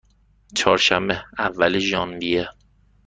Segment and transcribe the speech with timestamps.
[0.55, 2.49] چهارشنبه، اول ژانویه